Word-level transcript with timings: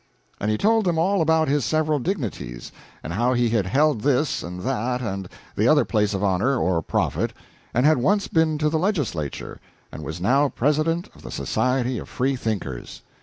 And 0.39 0.49
he 0.49 0.57
told 0.57 0.85
them 0.85 0.97
all 0.97 1.21
about 1.21 1.47
his 1.47 1.63
several 1.63 1.99
dignities, 1.99 2.71
and 3.03 3.13
how 3.13 3.33
he 3.33 3.49
had 3.49 3.67
held 3.67 4.01
this 4.01 4.41
and 4.41 4.61
that 4.61 4.99
and 4.99 5.29
the 5.55 5.67
other 5.67 5.85
place 5.85 6.15
of 6.15 6.23
honor 6.23 6.57
or 6.57 6.81
profit, 6.81 7.33
and 7.71 7.85
had 7.85 7.97
once 7.99 8.27
been 8.27 8.57
to 8.57 8.69
the 8.69 8.79
legislature, 8.79 9.59
and 9.91 10.01
was 10.03 10.19
now 10.19 10.49
president 10.49 11.07
of 11.13 11.21
the 11.21 11.29
Society 11.29 11.99
of 11.99 12.09
Free 12.09 12.35
thinkers. 12.35 13.03